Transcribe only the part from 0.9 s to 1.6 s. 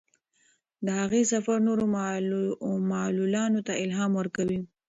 هغې سفر